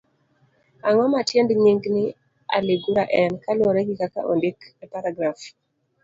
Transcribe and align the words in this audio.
Ang'o 0.87 1.05
ma 1.13 1.21
tiend 1.29 1.49
nying' 1.63 1.85
ni 1.93 2.03
aligura 2.57 3.03
en, 3.21 3.31
kaluwore 3.43 3.81
gi 3.87 3.95
kaka 4.01 4.19
ondik 4.31 4.59
e 4.83 4.85
paragraf? 4.93 5.39